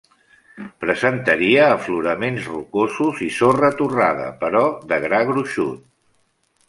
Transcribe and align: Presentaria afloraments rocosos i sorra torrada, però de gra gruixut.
Presentaria 0.83 1.67
afloraments 1.73 2.47
rocosos 2.53 3.21
i 3.27 3.29
sorra 3.41 3.71
torrada, 3.83 4.27
però 4.43 4.65
de 4.93 4.99
gra 5.05 5.21
gruixut. 5.29 5.85